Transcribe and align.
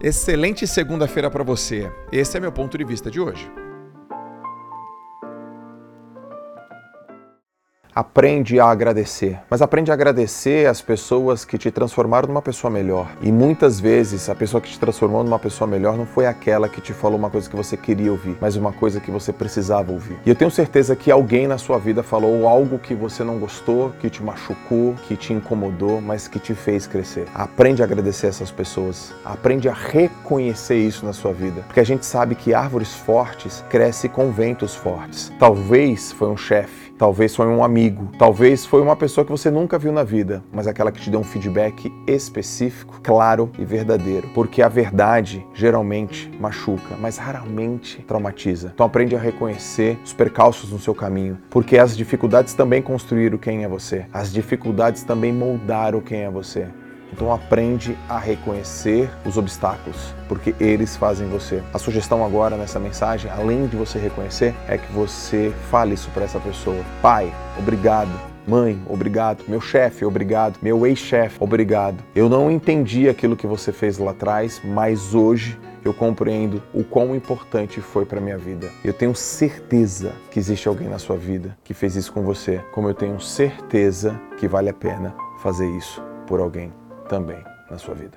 Excelente 0.00 0.66
segunda-feira 0.66 1.30
para 1.30 1.42
você. 1.42 1.90
Esse 2.12 2.36
é 2.36 2.40
meu 2.40 2.52
ponto 2.52 2.76
de 2.76 2.84
vista 2.84 3.10
de 3.10 3.18
hoje. 3.18 3.50
Aprende 7.96 8.60
a 8.60 8.66
agradecer. 8.66 9.38
Mas 9.48 9.62
aprende 9.62 9.90
a 9.90 9.94
agradecer 9.94 10.68
as 10.68 10.82
pessoas 10.82 11.46
que 11.46 11.56
te 11.56 11.70
transformaram 11.70 12.28
numa 12.28 12.42
pessoa 12.42 12.70
melhor. 12.70 13.08
E 13.22 13.32
muitas 13.32 13.80
vezes 13.80 14.28
a 14.28 14.34
pessoa 14.34 14.60
que 14.60 14.68
te 14.68 14.78
transformou 14.78 15.24
numa 15.24 15.38
pessoa 15.38 15.66
melhor 15.66 15.96
não 15.96 16.04
foi 16.04 16.26
aquela 16.26 16.68
que 16.68 16.78
te 16.78 16.92
falou 16.92 17.18
uma 17.18 17.30
coisa 17.30 17.48
que 17.48 17.56
você 17.56 17.74
queria 17.74 18.12
ouvir, 18.12 18.36
mas 18.38 18.54
uma 18.54 18.70
coisa 18.70 19.00
que 19.00 19.10
você 19.10 19.32
precisava 19.32 19.92
ouvir. 19.92 20.18
E 20.26 20.28
eu 20.28 20.34
tenho 20.34 20.50
certeza 20.50 20.94
que 20.94 21.10
alguém 21.10 21.46
na 21.46 21.56
sua 21.56 21.78
vida 21.78 22.02
falou 22.02 22.46
algo 22.46 22.78
que 22.78 22.94
você 22.94 23.24
não 23.24 23.38
gostou, 23.38 23.94
que 23.98 24.10
te 24.10 24.22
machucou, 24.22 24.94
que 25.08 25.16
te 25.16 25.32
incomodou, 25.32 25.98
mas 26.02 26.28
que 26.28 26.38
te 26.38 26.52
fez 26.54 26.86
crescer. 26.86 27.26
Aprende 27.34 27.80
a 27.80 27.86
agradecer 27.86 28.26
essas 28.26 28.50
pessoas. 28.50 29.14
Aprende 29.24 29.70
a 29.70 29.72
reconhecer 29.72 30.76
isso 30.76 31.06
na 31.06 31.14
sua 31.14 31.32
vida. 31.32 31.62
Porque 31.62 31.80
a 31.80 31.86
gente 31.86 32.04
sabe 32.04 32.34
que 32.34 32.52
árvores 32.52 32.92
fortes 32.94 33.64
crescem 33.70 34.10
com 34.10 34.30
ventos 34.30 34.74
fortes. 34.74 35.32
Talvez 35.38 36.12
foi 36.12 36.28
um 36.28 36.36
chefe 36.36 36.86
Talvez 36.98 37.36
foi 37.36 37.46
um 37.46 37.62
amigo, 37.62 37.85
talvez 38.18 38.64
foi 38.64 38.80
uma 38.80 38.96
pessoa 38.96 39.24
que 39.24 39.30
você 39.30 39.50
nunca 39.50 39.78
viu 39.78 39.92
na 39.92 40.02
vida, 40.02 40.42
mas 40.52 40.66
aquela 40.66 40.92
que 40.92 41.00
te 41.00 41.10
deu 41.10 41.20
um 41.20 41.24
feedback 41.24 41.92
específico, 42.06 43.00
claro 43.02 43.50
e 43.58 43.64
verdadeiro. 43.64 44.28
Porque 44.34 44.62
a 44.62 44.68
verdade 44.68 45.46
geralmente 45.54 46.30
machuca, 46.40 46.96
mas 47.00 47.18
raramente 47.18 48.02
traumatiza. 48.02 48.70
Então 48.74 48.86
aprende 48.86 49.16
a 49.16 49.18
reconhecer 49.18 49.98
os 50.04 50.12
percalços 50.12 50.70
no 50.70 50.78
seu 50.78 50.94
caminho, 50.94 51.38
porque 51.50 51.78
as 51.78 51.96
dificuldades 51.96 52.54
também 52.54 52.80
construíram 52.82 53.38
quem 53.38 53.64
é 53.64 53.68
você. 53.68 54.06
As 54.12 54.32
dificuldades 54.32 55.02
também 55.02 55.32
moldaram 55.32 56.00
quem 56.00 56.20
é 56.20 56.30
você. 56.30 56.66
Então 57.12 57.32
aprende 57.32 57.96
a 58.08 58.18
reconhecer 58.18 59.10
os 59.24 59.36
obstáculos, 59.36 60.14
porque 60.28 60.54
eles 60.60 60.96
fazem 60.96 61.28
você. 61.28 61.62
A 61.72 61.78
sugestão 61.78 62.24
agora 62.24 62.56
nessa 62.56 62.78
mensagem, 62.78 63.30
além 63.30 63.66
de 63.66 63.76
você 63.76 63.98
reconhecer, 63.98 64.54
é 64.68 64.76
que 64.76 64.92
você 64.92 65.52
fale 65.70 65.94
isso 65.94 66.10
para 66.10 66.24
essa 66.24 66.40
pessoa. 66.40 66.82
Pai, 67.00 67.32
obrigado. 67.58 68.10
Mãe, 68.46 68.80
obrigado. 68.88 69.42
Meu 69.48 69.60
chefe, 69.60 70.04
obrigado. 70.04 70.58
Meu 70.62 70.86
ex-chefe, 70.86 71.36
obrigado. 71.40 71.96
Eu 72.14 72.28
não 72.28 72.48
entendi 72.50 73.08
aquilo 73.08 73.36
que 73.36 73.46
você 73.46 73.72
fez 73.72 73.98
lá 73.98 74.12
atrás, 74.12 74.60
mas 74.64 75.14
hoje 75.14 75.58
eu 75.84 75.92
compreendo 75.92 76.62
o 76.72 76.84
quão 76.84 77.14
importante 77.14 77.80
foi 77.80 78.04
para 78.04 78.20
minha 78.20 78.38
vida. 78.38 78.68
Eu 78.84 78.92
tenho 78.92 79.14
certeza 79.14 80.12
que 80.30 80.38
existe 80.38 80.68
alguém 80.68 80.88
na 80.88 80.98
sua 80.98 81.16
vida 81.16 81.56
que 81.64 81.74
fez 81.74 81.96
isso 81.96 82.12
com 82.12 82.22
você, 82.22 82.60
como 82.72 82.88
eu 82.88 82.94
tenho 82.94 83.20
certeza 83.20 84.20
que 84.36 84.46
vale 84.46 84.68
a 84.68 84.74
pena 84.74 85.14
fazer 85.42 85.68
isso 85.76 86.02
por 86.26 86.40
alguém 86.40 86.72
também 87.06 87.42
na 87.70 87.78
sua 87.78 87.94
vida. 87.94 88.14